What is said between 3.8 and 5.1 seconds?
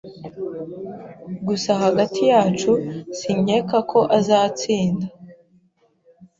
ko azatsinda.